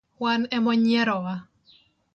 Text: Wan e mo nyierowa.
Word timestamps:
Wan 0.21 0.41
e 0.55 0.57
mo 0.63 0.71
nyierowa. 0.81 1.35